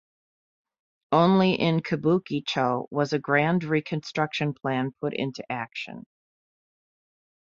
[1.11, 6.07] Only in Kabuki-cho was a grand reconstruction plan put into action.